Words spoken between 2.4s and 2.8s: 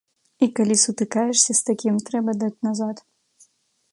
даць